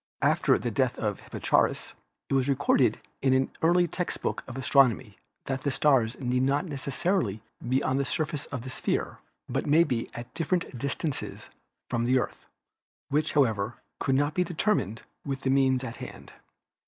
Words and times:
After 0.23 0.57
the 0.57 0.71
death 0.71 0.97
of 0.97 1.19
Hipparchus 1.19 1.93
it 2.27 2.33
was 2.33 2.49
recorded 2.49 2.99
in 3.21 3.35
an 3.35 3.51
early 3.61 3.85
text 3.85 4.23
book 4.23 4.43
of 4.47 4.57
astronomy 4.57 5.19
that 5.45 5.61
the 5.61 5.69
stars 5.69 6.19
need 6.19 6.41
not 6.41 6.65
necessarily 6.65 7.43
be 7.69 7.83
on 7.83 7.97
the 7.97 8.03
surface 8.05 8.47
of 8.47 8.63
the 8.63 8.71
sphere, 8.71 9.19
but 9.47 9.67
may 9.67 9.83
be 9.83 10.09
at 10.15 10.33
different 10.33 10.75
distances 10.75 11.51
from 11.87 12.05
the 12.05 12.17
Earth, 12.17 12.47
which, 13.09 13.33
however, 13.33 13.75
could 13.99 14.15
not 14.15 14.33
be 14.33 14.43
determined 14.43 15.03
with 15.23 15.41
the 15.41 15.51
means 15.51 15.83
at 15.83 15.97
hand. 15.97 16.33